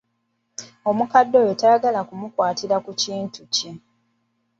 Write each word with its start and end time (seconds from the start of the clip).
Omukadde 0.89 1.35
oyo 1.43 1.53
tayagala 1.59 1.99
kumukwatira 2.07 2.77
ku 2.85 2.91
kintu 3.01 3.41
kye. 3.55 3.71